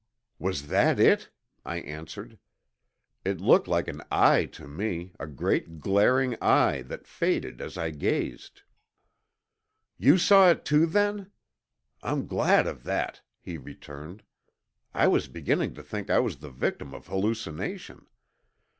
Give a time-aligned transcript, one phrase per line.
[0.39, 1.29] "Was that it?"
[1.63, 2.39] I answered.
[3.23, 7.91] "It looked like an eye to me, a great glaring eye that faded as I
[7.91, 8.63] gazed."
[9.99, 11.29] "You saw it too, then?
[12.01, 14.23] I'm glad of that," he returned.
[14.91, 18.07] "I was beginning to think I was the victim of hallucination.